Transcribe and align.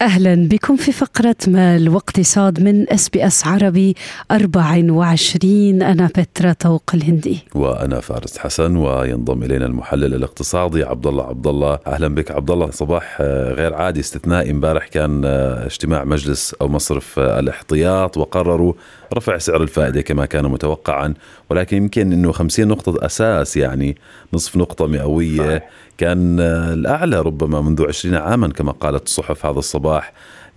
أهلا 0.00 0.48
بكم 0.48 0.76
في 0.76 0.92
فقرة 0.92 1.36
مال 1.46 1.88
واقتصاد 1.88 2.62
من 2.62 2.90
SBS 2.92 3.46
عربي 3.46 3.94
24 4.30 5.82
أنا 5.82 6.06
بترا 6.18 6.52
طوق 6.52 6.82
الهندي. 6.94 7.38
وأنا 7.54 8.00
فارس 8.00 8.38
حسن 8.38 8.76
وينضم 8.76 9.42
إلينا 9.42 9.66
المحلل 9.66 10.14
الاقتصادي 10.14 10.84
عبد 10.84 11.06
الله 11.06 11.24
عبد 11.24 11.46
الله 11.46 11.78
أهلا 11.86 12.08
بك 12.08 12.30
عبد 12.30 12.50
الله 12.50 12.70
صباح 12.70 13.18
آه، 13.20 13.52
غير 13.52 13.74
عادي. 13.74 14.00
استثنائي 14.00 14.50
امبارح 14.50 14.88
كان 14.88 15.22
آه، 15.24 15.66
اجتماع 15.66 16.04
مجلس 16.04 16.54
أو 16.60 16.68
مصرف 16.68 17.18
آه، 17.18 17.38
الاحتياط 17.40 18.16
وقرروا 18.16 18.72
رفع 19.14 19.38
سعر 19.38 19.62
الفائدة 19.62 20.00
كما 20.00 20.26
كان 20.26 20.44
متوقعا. 20.44 21.14
ولكن 21.50 21.76
يمكن 21.76 22.12
أنه 22.12 22.32
50 22.32 22.68
نقطة 22.68 23.06
أساس 23.06 23.56
يعني 23.56 23.96
نصف 24.32 24.56
نقطة 24.56 24.86
مئوية 24.86 25.64
كان 25.98 26.40
الأعلى 26.40 27.20
ربما 27.20 27.60
منذ 27.60 27.84
20 27.88 28.14
عاما 28.14 28.48
كما 28.48 28.72
قالت 28.72 29.06
الصحف 29.06 29.46
هذا 29.46 29.58
الصباح. 29.58 29.85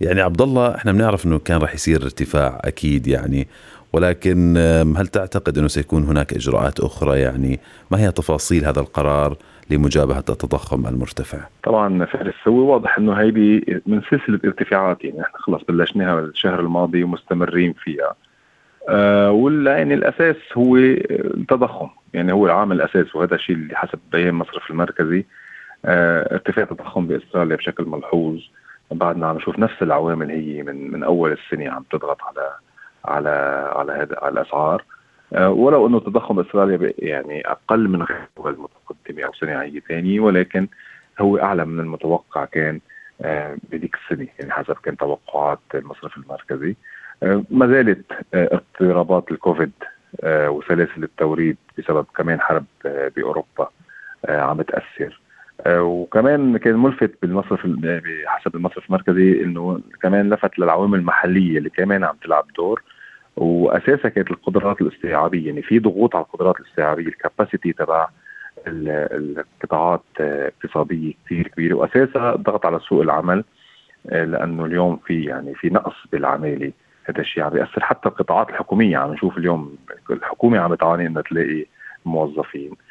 يعني 0.00 0.20
عبد 0.20 0.42
الله 0.42 0.74
إحنا 0.74 0.92
بنعرف 0.92 1.26
إنه 1.26 1.38
كان 1.38 1.60
راح 1.60 1.74
يصير 1.74 2.02
ارتفاع 2.02 2.60
أكيد 2.64 3.06
يعني 3.06 3.48
ولكن 3.92 4.56
هل 4.96 5.06
تعتقد 5.06 5.58
إنه 5.58 5.68
سيكون 5.68 6.04
هناك 6.04 6.32
إجراءات 6.32 6.80
أخرى 6.80 7.20
يعني؟ 7.20 7.60
ما 7.90 8.00
هي 8.00 8.12
تفاصيل 8.12 8.64
هذا 8.64 8.80
القرار 8.80 9.36
لمجابهة 9.70 10.18
التضخم 10.18 10.86
المرتفع؟ 10.86 11.38
طبعا 11.64 12.04
فارس 12.04 12.34
هو 12.48 12.72
واضح 12.72 12.98
إنه 12.98 13.12
هيدي 13.12 13.80
من 13.86 14.02
سلسلة 14.10 14.40
ارتفاعات 14.44 15.04
يعني 15.04 15.22
إحنا 15.22 15.38
خلص 15.38 15.62
بلشناها 15.68 16.20
الشهر 16.20 16.60
الماضي 16.60 17.02
ومستمرين 17.02 17.72
فيها. 17.72 18.14
آه 18.88 19.30
ولا 19.30 19.76
يعني 19.76 19.94
الأساس 19.94 20.36
هو 20.54 20.76
التضخم 20.76 21.88
يعني 22.14 22.32
هو 22.32 22.46
العامل 22.46 22.76
الاساسي 22.76 23.18
وهذا 23.18 23.34
الشيء 23.34 23.56
اللي 23.56 23.76
حسب 23.76 23.98
بيان 24.12 24.28
المصرف 24.28 24.70
المركزي. 24.70 25.24
آه 25.84 26.34
ارتفاع 26.34 26.64
التضخم 26.64 27.06
بإستراليا 27.06 27.56
بشكل 27.56 27.84
ملحوظ. 27.84 28.38
بعدنا 28.90 29.26
عم 29.26 29.36
نشوف 29.36 29.58
نفس 29.58 29.82
العوامل 29.82 30.30
هي 30.30 30.62
من 30.62 30.90
من 30.90 31.02
أول 31.02 31.32
السنة 31.32 31.70
عم 31.70 31.84
تضغط 31.90 32.18
على 32.22 32.50
على 33.04 33.30
على 33.76 33.92
هذا 33.92 34.16
على 34.22 34.32
الأسعار. 34.32 34.84
آه 35.32 35.50
ولو 35.50 35.86
إنه 35.86 36.00
تضخم 36.00 36.40
استراليا 36.40 36.92
يعني 36.98 37.42
أقل 37.46 37.88
من 37.88 38.02
غير 38.02 38.18
الدول 38.36 38.54
المتقدمة 38.54 39.26
أو 39.26 39.32
صناعيه 39.32 39.80
ثانية 39.80 40.20
ولكن 40.20 40.68
هو 41.20 41.38
أعلى 41.38 41.64
من 41.64 41.80
المتوقع 41.80 42.44
كان 42.44 42.80
آه 43.22 43.56
بذيك 43.72 43.94
السنة 43.94 44.26
يعني 44.38 44.52
حسب 44.52 44.76
كان 44.82 44.96
توقعات 44.96 45.58
المصرف 45.74 46.16
المركزي. 46.16 46.76
آه 47.22 47.42
ما 47.50 47.66
زالت 47.66 48.04
اضطرابات 48.34 49.30
الكوفيد 49.30 49.72
وسلاسل 50.24 51.02
التوريد 51.02 51.56
بسبب 51.78 52.06
كمان 52.16 52.40
حرب 52.40 52.64
بأوروبا 52.84 53.70
عم 54.28 54.62
تأثر. 54.62 55.20
وكمان 55.68 56.56
كان 56.56 56.76
ملفت 56.76 57.10
بالمصرف 57.22 57.66
بحسب 57.66 58.56
المصرف 58.56 58.86
المركزي 58.86 59.42
إنه 59.44 59.80
كمان 60.02 60.30
لفت 60.30 60.58
للعوامل 60.58 60.98
المحلية 60.98 61.58
اللي 61.58 61.70
كمان 61.70 62.04
عم 62.04 62.16
تلعب 62.22 62.44
دور. 62.56 62.82
واساسها 63.36 64.08
كانت 64.08 64.30
القدرات 64.30 64.80
الاستيعابية 64.80 65.46
يعني 65.46 65.62
في 65.62 65.78
ضغوط 65.78 66.16
على 66.16 66.24
القدرات 66.24 66.60
الاستيعابية 66.60 67.06
الكاباسيتي 67.06 67.72
تبع 67.72 68.08
القطاعات 68.66 70.02
آه، 70.20 70.48
اقتصادية 70.48 71.12
كثير 71.26 71.48
كبيرة. 71.48 71.74
واساسها 71.74 72.36
ضغط 72.36 72.66
على 72.66 72.80
سوق 72.80 73.02
العمل 73.02 73.44
آه، 74.10 74.24
لأنه 74.24 74.64
اليوم 74.64 74.96
في 75.06 75.24
يعني 75.24 75.54
في 75.54 75.68
نقص 75.68 75.96
بالعمالة. 76.12 76.72
هذا 77.04 77.20
الشيء 77.20 77.42
عم 77.42 77.50
بيأثر. 77.50 77.82
حتى 77.82 78.08
القطاعات 78.08 78.50
الحكومية 78.50 78.96
عم 78.96 79.12
نشوف 79.12 79.38
اليوم 79.38 79.76
الحكومة 80.10 80.58
عم 80.58 80.74
تعاني 80.74 81.06
إنها 81.06 81.22
تلاقي 81.22 81.66
موظفين. 82.04 82.70
آه 82.70 82.89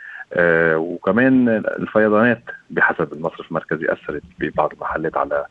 وكمان 0.75 1.49
الفيضانات 1.49 2.43
بحسب 2.69 3.13
المصرف 3.13 3.47
المركزي 3.49 3.91
أثرت 3.93 4.23
ببعض 4.39 4.73
المحلات 4.73 5.17
على 5.17 5.45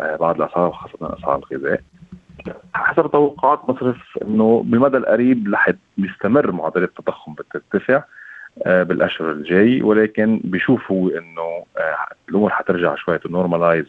آه 0.00 0.16
بعض 0.16 0.40
الأسعار 0.42 0.68
وخاصة 0.68 1.18
أسعار 1.18 1.38
الغذاء. 1.52 1.80
حسب 2.74 3.10
توقعات 3.10 3.70
مصرف 3.70 4.18
إنه 4.22 4.62
بالمدى 4.66 4.96
القريب 4.96 5.54
رح 5.54 5.70
يستمر 5.98 6.52
معدلات 6.52 6.88
التضخم 6.88 7.34
بترتفع 7.34 8.02
آه 8.66 8.82
بالأشهر 8.82 9.30
الجاي 9.32 9.82
ولكن 9.82 10.40
بيشوفوا 10.44 11.10
إنه 11.18 11.64
آه 11.78 11.96
الأمور 12.28 12.50
حترجع 12.50 12.94
شوي 12.94 13.18
نورمالايز 13.30 13.86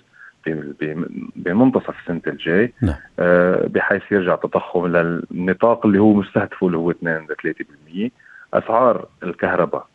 بمنتصف 1.36 2.00
السنة 2.02 2.22
الجاي. 2.28 2.74
نعم. 2.82 2.96
آه 3.20 3.68
بحيث 3.68 4.02
يرجع 4.12 4.34
التضخم 4.34 4.88
للنطاق 4.88 5.86
اللي 5.86 6.00
هو 6.00 6.14
مستهدفه 6.14 6.68
اللي 6.68 6.78
هو 6.78 6.92
2 6.92 7.28
ل 7.46 7.54
3% 7.54 8.12
أسعار 8.54 9.08
الكهرباء 9.24 9.88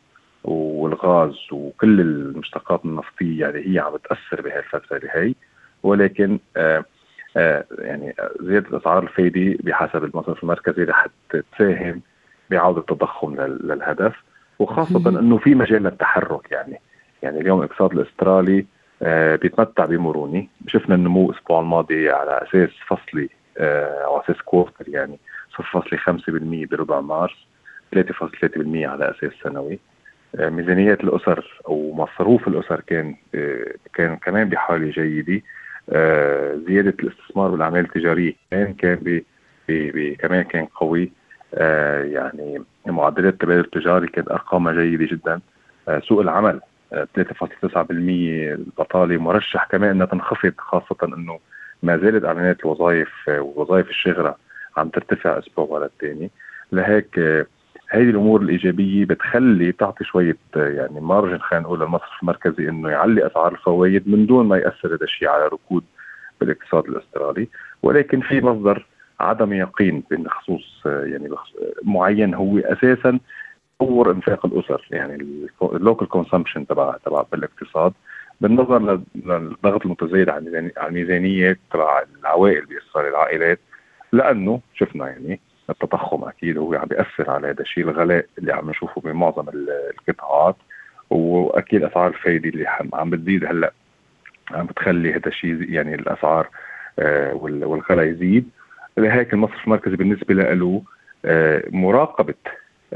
والغاز 0.44 1.36
وكل 1.52 2.00
المشتقات 2.00 2.84
النفطية 2.84 3.40
يعني 3.40 3.74
هي 3.74 3.78
عم 3.78 3.92
بتاثر 3.92 4.40
بهي 4.42 4.58
الفترة 4.58 4.96
اللي 4.96 5.08
هي 5.12 5.34
ولكن 5.82 6.38
آآ 6.56 6.84
آآ 7.36 7.64
يعني 7.78 8.14
زيادة 8.40 8.78
اسعار 8.78 9.02
الفايدة 9.02 9.58
بحسب 9.64 10.04
المصرف 10.04 10.42
المركزي 10.42 10.84
رح 10.84 11.06
تساهم 11.30 12.00
بعودة 12.50 12.80
التضخم 12.80 13.40
للهدف 13.40 14.14
وخاصة 14.58 15.08
إنه 15.08 15.38
في 15.38 15.54
مجال 15.54 15.82
للتحرك 15.82 16.52
يعني. 16.52 16.80
يعني 17.22 17.40
اليوم 17.40 17.58
الاقتصاد 17.60 17.92
الأسترالي 17.92 18.66
بيتمتع 19.36 19.84
بمرونة. 19.84 20.46
شفنا 20.66 20.94
النمو 20.94 21.30
الأسبوع 21.30 21.60
الماضي 21.60 22.10
على 22.10 22.42
أساس 22.42 22.70
فصلي 22.86 23.28
أو 24.04 24.20
أساس 24.20 24.36
كوارتر 24.42 24.88
يعني 24.88 25.18
0.5% 25.62 26.68
بربع 26.70 27.00
مارس 27.00 27.46
3.3% 27.96 28.02
على 28.66 29.10
أساس 29.10 29.32
سنوي. 29.42 29.78
ميزانيات 30.34 31.00
الأسر 31.04 31.60
أو 31.68 31.92
مصروف 31.92 32.48
الأسر 32.48 32.80
كان 32.80 33.14
كان 33.94 34.16
كمان 34.16 34.48
بحالة 34.48 34.90
جيدة. 34.90 35.42
زيادة 36.66 36.94
الاستثمار 37.00 37.50
بالاعمال 37.50 37.80
التجارية 37.80 38.32
كمان 38.50 38.74
كان 38.74 39.22
كمان 40.18 40.42
كان 40.42 40.64
قوي. 40.64 41.12
يعني 42.02 42.62
معدلات 42.86 43.32
التبادل 43.32 43.60
التجاري 43.60 44.06
كانت 44.06 44.30
ارقامها 44.30 44.72
جيدة 44.72 45.06
جدا. 45.06 45.40
سوق 46.00 46.20
العمل 46.20 46.60
3.9% 46.92 47.90
البطالة. 47.90 49.16
مرشح 49.18 49.66
كمان 49.70 49.90
إنها 49.90 50.06
تنخفض 50.06 50.52
خاصة 50.58 50.96
إنه 51.02 51.38
ما 51.82 51.96
زالت 51.96 52.24
إعلانات 52.24 52.60
الوظائف 52.60 53.08
ووظائف 53.28 53.88
الشغله 53.88 54.34
عم 54.76 54.88
ترتفع 54.88 55.38
أسبوع 55.38 55.64
ورا 55.64 55.86
الثاني 55.86 56.30
لهيك 56.72 57.20
هذه 57.90 58.10
الأمور 58.10 58.42
الإيجابية 58.42 59.04
بتخلي 59.04 59.72
تعطي 59.72 60.04
شوية 60.04 60.36
يعني 60.56 61.00
مارجن 61.00 61.38
خلينا 61.38 61.64
نقول 61.64 61.80
للمصرف 61.80 62.22
المركزي 62.22 62.68
إنه 62.68 62.90
يعلي 62.90 63.26
أسعار 63.26 63.52
الفوائد 63.52 64.08
من 64.08 64.26
دون 64.26 64.46
ما 64.46 64.56
يأثر 64.56 64.88
هذا 64.94 65.04
الشيء 65.04 65.28
على 65.28 65.46
ركود 65.46 65.84
بالاقتصاد 66.40 66.84
الأسترالي. 66.84 67.48
ولكن 67.82 68.20
في 68.20 68.40
مصدر 68.40 68.86
عدم 69.20 69.52
يقين 69.52 70.02
بخصوص 70.10 70.82
يعني 70.86 71.28
معين 71.82 72.34
هو 72.34 72.58
أساسا 72.58 73.18
تطور 73.80 74.12
إنفاق 74.12 74.46
الأسر 74.46 74.86
يعني 74.90 75.46
ال 75.62 75.70
local 75.70 76.08
consumption 76.08 76.66
تبع 76.66 76.96
تبع 77.06 77.24
بالاقتصاد. 77.32 77.92
بالنظر 78.40 79.00
للضغط 79.14 79.84
المتزايد 79.86 80.28
على 80.28 80.70
الميزانية 80.82 81.58
تبع 81.72 82.02
العوائل 82.20 82.66
باستراليا 82.66 83.10
العائلات 83.10 83.58
لأنه 84.12 84.60
شفنا 84.74 85.08
يعني 85.08 85.40
التضخم 85.70 86.24
أكيد 86.24 86.58
هو 86.58 86.74
عم 86.74 86.84
بيأثر 86.86 87.30
على 87.30 87.48
هذا 87.50 87.60
الشيء. 87.60 87.84
الغلاء 87.84 88.26
اللي 88.38 88.52
عم 88.52 88.70
نشوفه 88.70 89.00
بمعظم 89.00 89.46
القطاعات 89.48 90.56
وأكيد 91.10 91.82
أسعار 91.84 92.06
الفايدة 92.08 92.48
اللي 92.48 92.66
عم 92.92 93.10
بتزيد 93.10 93.44
هلأ. 93.44 93.72
عم 94.50 94.66
بتخلي 94.66 95.12
هذا 95.14 95.26
الشيء 95.28 95.70
يعني 95.72 95.94
الأسعار 95.94 96.48
آه 96.98 97.34
والغلاء 97.34 98.06
يزيد. 98.06 98.50
لهيك 98.96 99.32
المصرف 99.32 99.64
المركزي 99.64 99.96
بالنسبة 99.96 100.34
له 100.34 100.82
آه 101.24 101.62
مراقبة 101.70 102.34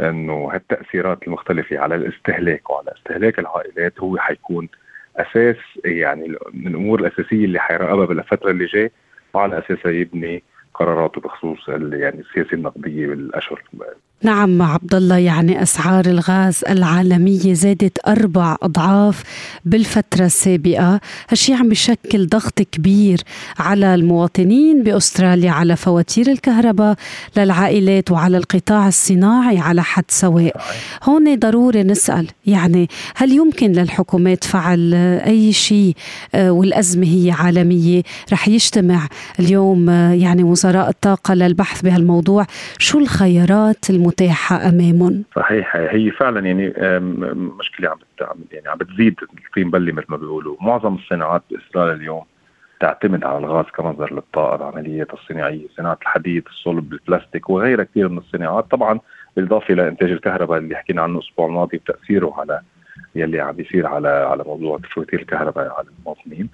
إنه 0.01 0.51
هالتأثيرات 0.55 1.23
المختلفة 1.27 1.79
على 1.79 1.95
الاستهلاك 1.95 2.71
وعلى 2.71 2.93
استهلاك 2.99 3.39
العائلات 3.39 4.01
هو 4.01 4.19
حيكون 4.19 4.69
أساس 5.17 5.57
يعني 5.85 6.29
من 6.53 6.67
الأمور 6.67 7.01
الأساسية 7.01 7.45
اللي 7.45 7.59
حيراقبها 7.61 8.07
بالفترة 8.07 8.51
اللي 8.51 8.67
جاي. 8.67 8.91
وعلى 9.35 9.59
أساسها 9.59 9.93
يبني 9.93 10.43
قراراته 10.75 11.21
بخصوص 11.21 11.69
يعني 11.69 12.21
السياسة 12.21 12.53
النقدية 12.53 13.07
بالأشهر. 13.07 13.63
نعم 14.25 14.63
عبد 14.63 14.95
الله 14.95 15.17
يعني 15.17 15.63
أسعار 15.63 16.07
الغاز 16.07 16.61
العالمية 16.69 17.53
زادت 17.55 17.99
أربع 18.09 18.57
أضعاف 18.63 19.23
بالفترة 19.65 20.25
السابقة، 20.25 21.01
هالشيء 21.29 21.57
عم 21.57 21.69
بشكل 21.69 22.27
ضغط 22.27 22.63
كبير 22.63 23.21
على 23.59 23.95
المواطنين 23.95 24.83
بأستراليا 24.83 25.51
على 25.51 25.77
فواتير 25.77 26.31
الكهرباء 26.31 26.97
للعائلات 27.37 28.11
وعلى 28.11 28.37
القطاع 28.37 28.89
الصناعي 28.89 29.59
على 29.59 29.83
حد 29.83 30.05
سواء. 30.09 30.57
هون 31.03 31.39
ضروري 31.39 31.83
نسأل 31.83 32.29
يعني 32.47 32.89
هل 33.17 33.33
يمكن 33.33 33.73
للحكومات 33.73 34.45
فعل 34.45 34.95
أي 35.27 35.53
شيء 35.53 35.97
آه، 36.35 36.51
والأزمة 36.51 37.07
هي 37.07 37.31
عالمية، 37.31 38.03
رح 38.33 38.49
يجتمع 38.49 39.09
اليوم 39.41 39.91
آه، 39.91 40.13
يعني 40.13 40.43
وزراء 40.43 40.89
الطاقة 40.89 41.35
للبحث 41.35 41.83
بهالموضوع، 41.83 42.47
شو 42.79 42.99
الخيارات 42.99 43.91
الم 43.91 44.12
متاحة 44.12 44.69
أمامهم. 44.69 45.25
صحيح 45.37 45.76
هي 45.76 46.11
فعلا 46.11 46.47
يعني 46.47 46.73
مشكلة 47.59 47.88
عم 47.91 47.99
يعني 48.53 48.69
عم 48.69 48.79
بتزيد 48.79 49.14
الطين 49.47 49.70
بلي 49.70 49.93
مثل 49.93 50.06
ما 50.09 50.17
بيقولوا. 50.17 50.56
معظم 50.61 50.94
الصناعات 50.94 51.43
باستراليا 51.50 51.94
اليوم 51.94 52.23
تعتمد 52.81 53.25
على 53.25 53.38
الغاز 53.38 53.64
كمصدر 53.64 54.14
للطاقة 54.14 54.56
العمليات 54.56 55.14
الصناعية 55.14 55.67
صناعة 55.76 55.99
الحديد 56.03 56.44
الصلب 56.47 56.93
البلاستيك 56.93 57.50
وغيرها 57.50 57.85
كثير 57.85 58.09
من 58.09 58.19
الصناعات. 58.19 58.70
طبعا 58.70 59.00
بالإضافة 59.37 59.75
لانتاج 59.75 60.11
الكهرباء 60.11 60.58
اللي 60.58 60.76
حكينا 60.76 61.03
عنه 61.03 61.19
الأسبوع 61.19 61.47
الماضي 61.47 61.76
وتاثيره 61.76 62.35
على 62.38 62.61
يلي 63.15 63.41
عم 63.41 63.53
بيصير 63.53 63.87
على 63.87 64.08
على 64.08 64.44
موضوع 64.47 64.79
فواتير 64.94 65.20
الكهرباء 65.20 65.75
على 65.79 65.87
المواطنين. 65.99 66.49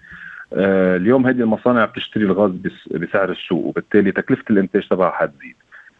آه 0.52 0.96
اليوم 0.96 1.26
هذه 1.26 1.40
المصانع 1.40 1.84
بتشتري 1.84 2.24
الغاز 2.24 2.50
بسعر 2.90 3.30
السوق 3.30 3.64
وبالتالي 3.66 4.12
تكلفة 4.12 4.44
الإنتاج 4.50 4.88
تبعها 4.88 5.10
حتزيد 5.10 5.54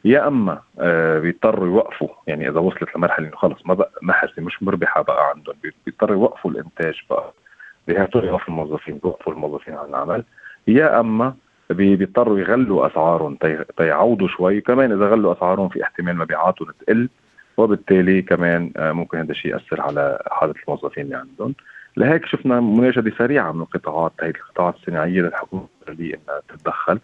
يا 0.05 0.29
أما 0.29 0.61
آه 0.79 1.19
بيضطروا 1.19 1.67
يوقفوا 1.67 2.09
يعني 2.27 2.49
إذا 2.49 2.61
وصلت 2.61 2.97
لمرحلة 2.97 3.27
إنه 3.29 3.37
خلص 3.37 3.67
ما 3.67 3.75
بقى 3.75 3.91
محسي 4.03 4.41
مش 4.41 4.63
مربحة 4.63 5.03
بقى 5.03 5.31
عندهم 5.31 5.55
بيضطروا 5.87 6.17
يوقفوا 6.17 6.51
الإنتاج 6.51 7.03
بقى. 7.11 7.33
بيهاتوا 7.89 8.21
يوقفوا 8.23 8.49
الموظفين 8.49 8.99
بيوقفوا 8.99 9.33
الموظفين 9.33 9.75
عن 9.75 9.89
العمل. 9.89 10.25
يا 10.69 11.01
أما 11.01 11.35
بيضطروا 11.71 12.39
يغلوا 12.39 12.87
أسعارهم 12.87 13.39
تيعوضوا 13.77 14.29
شوي. 14.29 14.61
كمان 14.61 14.93
إذا 14.93 15.09
غلوا 15.09 15.33
أسعارهم 15.33 15.69
في 15.69 15.83
احتمال 15.83 16.17
مبيعاتهم 16.17 16.69
تقل 16.81 17.09
وبالتالي 17.57 18.23
كمان 18.23 18.73
آه 18.77 18.93
ممكن 18.93 19.19
هذا 19.19 19.31
الشيء 19.31 19.53
يأثر 19.53 19.81
على 19.81 20.23
حالة 20.31 20.55
الموظفين 20.67 21.05
اللي 21.05 21.17
عندهم. 21.17 21.55
لهيك 21.97 22.27
شفنا 22.27 22.61
مناشده 22.61 23.13
سريعة 23.19 23.53
من 23.53 23.61
القطاعات 23.61 24.13
هي 24.21 24.29
القطاعات 24.31 24.75
الصناعية 24.75 25.21
للحكومة 25.21 25.67
إنها 25.89 26.41
تتدخل. 26.49 26.99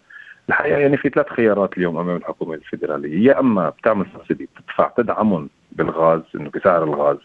الحقيقة 0.49 0.77
يعني 0.77 0.97
في 0.97 1.09
ثلاث 1.09 1.29
خيارات 1.29 1.77
اليوم 1.77 1.97
أمام 1.97 2.15
الحكومة 2.17 2.53
الفيدرالية. 2.53 3.27
يا 3.27 3.39
أما 3.39 3.69
بتعمل 3.69 4.05
سبسيدي 4.13 4.49
بتدفع 4.55 4.91
تدعمهم 4.97 5.49
بالغاز 5.71 6.21
إنه 6.35 6.49
بسعر 6.49 6.83
الغاز. 6.83 7.17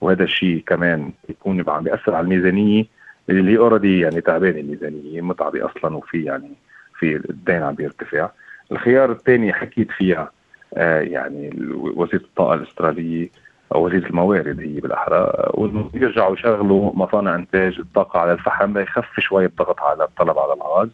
وهذا 0.00 0.22
الشيء 0.22 0.62
كمان 0.66 1.12
بيكون 1.28 1.64
عم 1.70 1.84
بياثر 1.84 2.14
على 2.14 2.24
الميزانية 2.24 2.84
اللي 3.30 3.58
اوريدي 3.58 4.00
يعني 4.00 4.20
تعبانة 4.20 4.60
الميزانية 4.60 5.20
متعبه 5.20 5.66
أصلا 5.66 5.96
وفي 5.96 6.24
يعني 6.24 6.52
في 6.98 7.16
الدين 7.16 7.62
عم 7.62 7.74
بيرتفع. 7.74 8.30
الخيار 8.72 9.12
الثاني 9.12 9.52
حكيت 9.52 9.90
فيها 9.90 10.30
آه 10.74 11.00
يعني 11.00 11.50
وزيره 11.74 12.22
الطاقة 12.22 12.54
الأسترالية 12.54 13.28
أو 13.74 13.86
وزيره 13.86 14.06
الموارد 14.06 14.60
هي 14.60 14.80
بالأحرى 14.80 15.32
وإنه 15.54 15.90
يرجعوا 15.94 16.34
يشغلوا 16.34 16.92
مصانع 16.94 17.34
إنتاج 17.34 17.78
الطاقة 17.78 18.20
على 18.20 18.32
الفحم 18.32 18.78
ليخف 18.78 19.20
شوي 19.20 19.44
الضغط 19.44 19.80
على 19.80 20.04
الطلب 20.04 20.38
على 20.38 20.52
الغاز. 20.52 20.88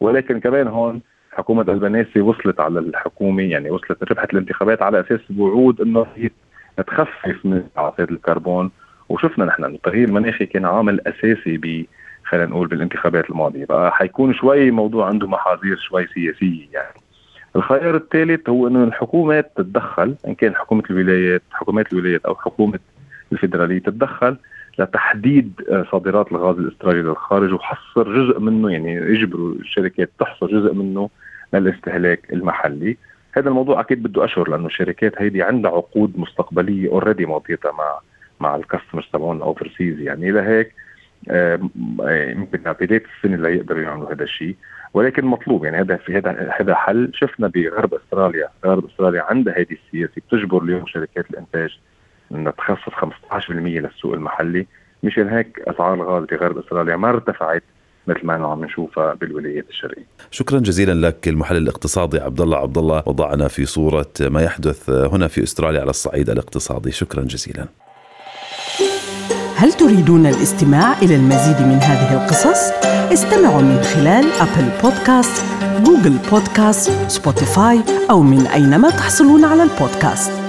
ولكن 0.00 0.40
كمان 0.40 0.68
هون 0.68 1.00
حكومة 1.32 1.62
البناسي 1.68 2.20
وصلت 2.20 2.60
على 2.60 2.78
الحكومة 2.78 3.42
يعني 3.42 3.70
وصلت 3.70 4.10
ربحت 4.12 4.32
الانتخابات 4.32 4.82
على 4.82 5.00
أساس 5.00 5.20
وعود 5.38 5.80
إنه 5.80 6.06
هي 6.16 6.30
تخفف 6.86 7.46
من 7.46 7.52
انبعاثات 7.52 8.10
الكربون. 8.10 8.70
وشفنا 9.08 9.44
نحن 9.44 9.64
إنه 9.64 9.74
التغيير 9.74 10.08
المناخي 10.08 10.46
كان 10.46 10.64
عامل 10.66 11.00
أساسي 11.08 11.56
ب 11.56 11.86
خلينا 12.24 12.46
نقول 12.46 12.68
بالانتخابات 12.68 13.30
الماضية. 13.30 13.64
بقى 13.64 13.92
حيكون 13.92 14.34
شوي 14.34 14.70
موضوع 14.70 15.06
عنده 15.06 15.26
محاذير 15.26 15.76
شوي 15.76 16.06
سياسية 16.06 16.66
يعني. 16.72 16.94
الخيار 17.56 17.96
الثالث 17.96 18.48
هو 18.48 18.68
إنه 18.68 18.84
الحكومات 18.84 19.52
تتدخل 19.56 20.14
إن 20.28 20.34
كان 20.34 20.54
حكومة 20.54 20.82
الولايات 20.90 21.42
حكومات 21.50 21.92
الولايات 21.92 22.24
أو 22.24 22.34
حكومة 22.34 22.78
الفدراليه 23.32 23.78
تتدخل 23.78 24.36
لتحديد 24.78 25.52
آه، 25.70 25.86
صادرات 25.92 26.32
الغاز 26.32 26.58
الاسترالي 26.58 27.02
للخارج 27.02 27.52
وحصر 27.52 28.14
جزء 28.14 28.40
منه 28.40 28.72
يعني 28.72 28.92
يجبروا 28.92 29.54
الشركات 29.54 30.10
تحصر 30.18 30.46
جزء 30.46 30.74
منه 30.74 31.10
للاستهلاك 31.52 32.32
المحلي. 32.32 32.96
هذا 33.32 33.48
الموضوع 33.48 33.80
أكيد 33.80 34.02
بده 34.02 34.24
أشهر 34.24 34.48
لأنه 34.50 34.66
الشركات 34.66 35.12
هيدي 35.18 35.42
عندها 35.42 35.70
عقود 35.70 36.18
مستقبلية 36.18 36.88
already 36.88 37.26
ماضيتها 37.26 37.72
مع 37.72 37.98
مع 38.40 38.56
ال 38.56 38.61
customers 38.61 39.04
تبعون 39.12 39.42
overseas 39.42 40.00
يعني 40.00 40.30
لهيك 40.30 40.74
آه، 41.30 41.60
يمكن 42.36 42.72
بدايه 42.80 43.02
السنة 43.16 43.34
اللي 43.34 43.56
يقدروا 43.56 43.82
يعملوا 43.82 44.12
هذا 44.12 44.22
الشيء. 44.24 44.56
ولكن 44.94 45.24
مطلوب 45.24 45.64
يعني 45.64 45.80
هذا 45.80 45.96
في 45.96 46.16
هذا 46.16 46.54
هذا 46.60 46.74
حل. 46.74 47.10
شفنا 47.14 47.48
بغرب 47.48 47.94
أستراليا 47.94 48.48
غرب 48.64 48.84
أستراليا 48.86 49.22
عندها 49.22 49.54
هذه 49.58 49.76
السياسة 49.86 50.12
بتجبر 50.16 50.62
اليوم 50.62 50.86
شركات 50.86 51.30
الإنتاج 51.30 51.78
انها 52.32 52.52
تخصص 52.52 52.92
15% 53.32 53.50
للسوق 53.50 54.14
المحلي 54.14 54.66
مشان 55.02 55.28
هيك 55.28 55.62
أسعار 55.66 55.94
الغاز 55.94 56.24
بغرب 56.24 56.58
استراليا 56.58 56.96
ما 56.96 57.08
ارتفعت 57.08 57.62
مثل 58.06 58.26
ما 58.26 58.34
عم 58.34 58.64
نشوفها 58.64 59.14
بالولايات 59.14 59.68
الشرقية. 59.68 60.06
شكرا 60.30 60.58
جزيلا 60.58 61.06
لك 61.06 61.28
المحلل 61.28 61.58
الاقتصادي 61.58 62.20
عبد 62.20 62.40
الله 62.40 62.56
عبد 62.56 62.78
الله 62.78 63.02
وضعنا 63.06 63.48
في 63.48 63.66
صورة 63.66 64.12
ما 64.20 64.42
يحدث 64.42 64.90
هنا 64.90 65.28
في 65.28 65.42
أستراليا 65.42 65.80
على 65.80 65.90
الصعيد 65.90 66.30
الاقتصادي، 66.30 66.90
شكرا 66.90 67.22
جزيلا. 67.22 67.66
هل 69.56 69.72
تريدون 69.72 70.26
الاستماع 70.26 70.98
إلى 71.02 71.16
المزيد 71.16 71.66
من 71.66 71.74
هذه 71.74 72.22
القصص؟ 72.22 72.72
استمعوا 73.12 73.62
من 73.62 73.80
خلال 73.82 74.24
Apple 74.40 74.70
Podcasts، 74.82 75.44
Google 75.86 76.18
Podcasts، 76.30 76.90
Spotify 77.10 77.80
أو 78.10 78.22
من 78.22 78.46
أينما 78.46 78.90
تحصلون 78.90 79.44
على 79.44 79.62
البودكاست. 79.62 80.47